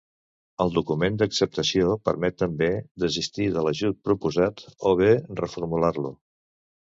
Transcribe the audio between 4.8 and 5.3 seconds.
o bé